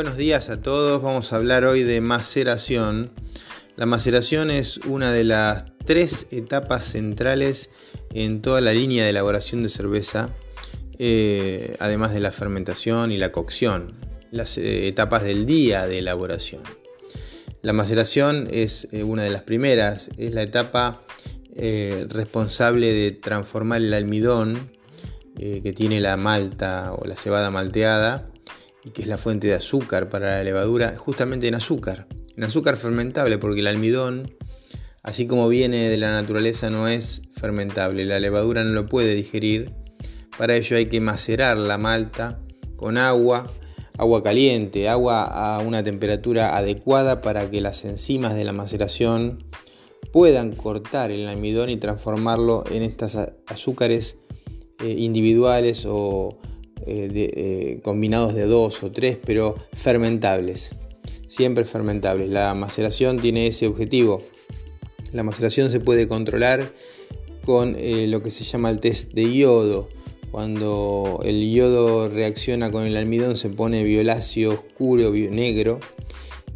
[0.00, 3.10] Buenos días a todos, vamos a hablar hoy de maceración.
[3.76, 7.68] La maceración es una de las tres etapas centrales
[8.14, 10.30] en toda la línea de elaboración de cerveza,
[10.98, 13.92] eh, además de la fermentación y la cocción,
[14.30, 16.62] las eh, etapas del día de elaboración.
[17.60, 21.02] La maceración es eh, una de las primeras, es la etapa
[22.08, 24.70] responsable de transformar el almidón
[25.36, 28.29] que tiene la malta o la cebada malteada
[28.84, 32.76] y que es la fuente de azúcar para la levadura, justamente en azúcar, en azúcar
[32.76, 34.34] fermentable, porque el almidón,
[35.02, 39.72] así como viene de la naturaleza, no es fermentable, la levadura no lo puede digerir,
[40.38, 42.40] para ello hay que macerar la malta
[42.76, 43.50] con agua,
[43.98, 49.44] agua caliente, agua a una temperatura adecuada para que las enzimas de la maceración
[50.12, 54.16] puedan cortar el almidón y transformarlo en estas azúcares
[54.82, 56.38] eh, individuales o
[56.86, 60.70] eh, eh, combinados de dos o tres, pero fermentables.
[61.26, 62.30] Siempre fermentables.
[62.30, 64.22] La maceración tiene ese objetivo.
[65.12, 66.72] La maceración se puede controlar
[67.44, 69.88] con eh, lo que se llama el test de yodo.
[70.30, 75.80] Cuando el yodo reacciona con el almidón se pone violáceo oscuro, negro.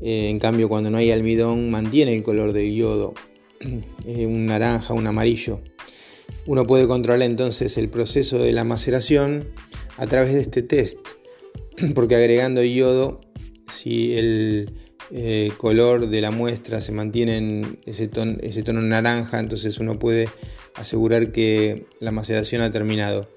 [0.00, 3.14] en cambio cuando no hay almidón mantiene el color del yodo,
[4.04, 5.60] un naranja, un amarillo.
[6.46, 9.48] Uno puede controlar entonces el proceso de la maceración
[10.00, 10.98] a través de este test,
[11.94, 13.20] porque agregando yodo,
[13.68, 14.72] si el
[15.10, 20.30] eh, color de la muestra se mantiene en ese, ese tono naranja, entonces uno puede
[20.74, 23.28] asegurar que la maceración ha terminado.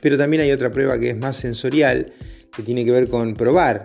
[0.00, 2.12] Pero también hay otra prueba que es más sensorial,
[2.52, 3.84] que tiene que ver con probar.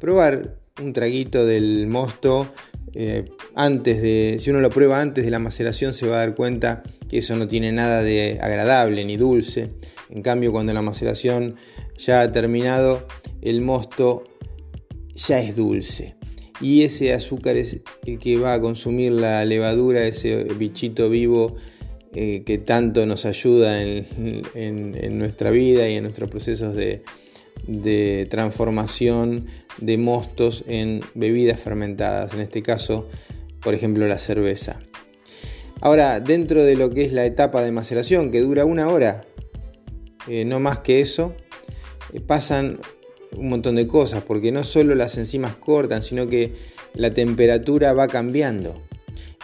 [0.00, 2.52] Probar un traguito del mosto
[2.94, 3.24] eh,
[3.54, 6.82] antes de, si uno lo prueba antes de la maceración se va a dar cuenta
[7.08, 9.70] que eso no tiene nada de agradable ni dulce.
[10.10, 11.56] En cambio, cuando la maceración
[11.96, 13.06] ya ha terminado,
[13.42, 14.24] el mosto
[15.14, 16.16] ya es dulce.
[16.60, 21.56] Y ese azúcar es el que va a consumir la levadura, ese bichito vivo
[22.12, 27.02] eh, que tanto nos ayuda en, nuestra vida y en nuestros procesos de,
[27.66, 29.46] de transformación
[29.78, 33.08] de mostos en bebidas fermentadas, en este caso,
[33.62, 34.80] por ejemplo, la cerveza.
[35.80, 39.24] Ahora, dentro de lo que es la etapa de maceración, que dura una hora,
[40.28, 41.34] eh, no más que eso,
[42.12, 42.80] eh, pasan
[43.36, 46.52] un montón de cosas, porque no solo las enzimas cortan, sino que
[46.94, 48.82] la temperatura va cambiando.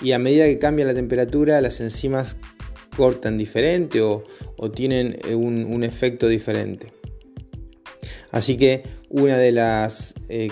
[0.03, 2.37] Y a medida que cambia la temperatura, las enzimas
[2.95, 4.25] cortan diferente o,
[4.75, 6.93] tienen eh, un efecto diferente.
[8.37, 10.51] Así que una de las eh,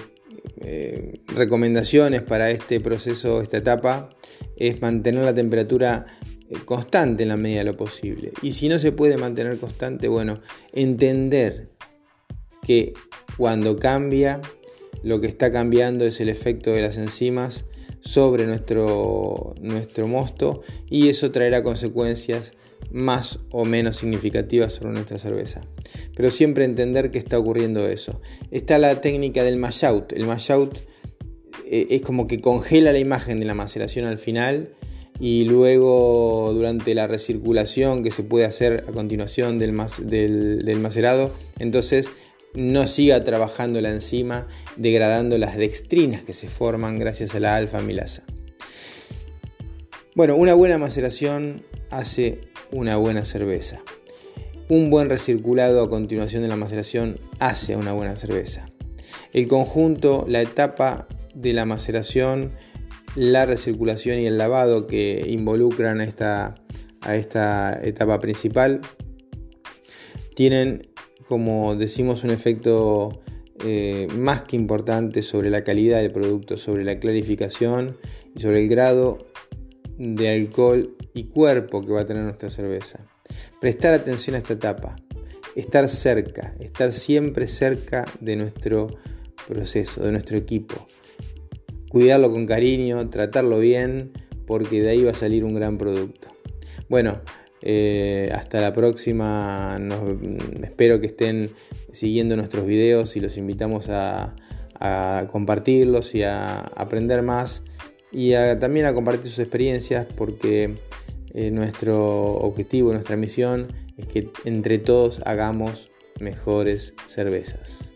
[0.63, 4.09] eh, recomendaciones para este proceso, esta etapa,
[4.57, 6.07] es mantener la temperatura
[6.49, 8.33] eh, constante en la medida de lo posible.
[8.41, 10.41] Y si no se puede mantener constante, bueno,
[10.73, 11.73] entender
[12.63, 12.95] que
[13.37, 14.41] cuando cambia,
[15.03, 17.67] lo que está cambiando es el efecto de las enzimas
[18.05, 22.53] sobre nuestro, nuestro mosto y eso traerá consecuencias
[22.91, 25.63] más o menos significativas sobre nuestra cerveza.
[26.15, 28.21] Pero siempre entender que está ocurriendo eso.
[28.51, 30.13] Está la técnica del mash out.
[30.13, 30.79] El mash out
[31.67, 34.75] eh, es como que congela la imagen de la maceración al final
[35.19, 39.75] y luego durante la recirculación que se puede hacer a continuación del,
[40.65, 42.11] del macerado, entonces
[42.55, 48.23] no siga trabajando la enzima, degradando las dextrinas que se forman gracias a la alfa-milasa.
[50.15, 53.83] Bueno, una buena maceración hace una buena cerveza.
[54.69, 58.71] Un buen recirculado a continuación de la maceración hace una buena cerveza.
[59.33, 62.53] El conjunto, la etapa de la maceración,
[63.17, 66.55] la recirculación y el lavado que involucran a esta,
[67.01, 68.81] a esta etapa principal
[70.35, 70.94] tienen
[71.27, 73.21] como decimos, un efecto
[73.65, 77.97] eh, más que importante sobre la calidad del producto, sobre la clarificación
[78.35, 79.27] y sobre el grado
[79.97, 83.07] de alcohol y cuerpo que va a tener nuestra cerveza.
[83.61, 84.97] Prestar atención a esta etapa,
[85.55, 88.89] estar cerca, estar siempre cerca de nuestro
[89.47, 90.87] proceso, de nuestro equipo.
[91.89, 94.13] Cuidarlo con cariño, tratarlo bien,
[94.47, 96.29] porque de ahí va a salir un gran producto.
[96.89, 97.21] Bueno,
[97.67, 99.81] eh, hasta la próxima.
[100.63, 101.51] espero que estén
[101.93, 104.37] siguiendo nuestros videos y los invitamos a,
[105.33, 107.63] compartirlos y a aprender más
[108.13, 110.75] y también a compartir sus experiencias porque
[111.33, 115.91] eh, nuestro objetivo, nuestra misión es que entre todos hagamos
[116.21, 117.94] mejores cervezas.